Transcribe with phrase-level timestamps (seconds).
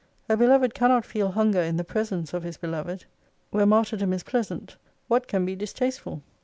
[0.27, 3.05] A beloved cannot feel hunget in the presence of his beloved.
[3.51, 4.75] Where martyrdom is pleasant,
[5.07, 6.23] what can be distasteful.